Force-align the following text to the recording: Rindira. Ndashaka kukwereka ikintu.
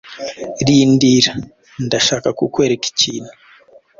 Rindira. 0.67 1.33
Ndashaka 1.85 2.27
kukwereka 2.37 2.85
ikintu. 2.91 3.31